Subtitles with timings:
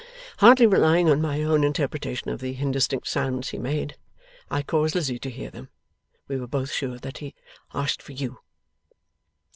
[0.37, 3.97] Hardly relying on my own interpretation of the indistinct sounds he made,
[4.49, 5.69] I caused Lizzie to hear them.
[6.27, 7.35] We were both sure that he
[7.71, 8.39] asked for you.